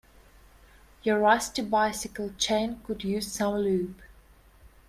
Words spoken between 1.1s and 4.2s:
rusty bicycle chain could use some lube.